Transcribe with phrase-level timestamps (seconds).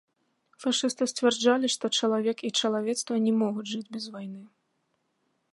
[0.63, 4.43] Фашысты сцвярджалі, што чалавек і чалавецтва не могуць жыць без вайны.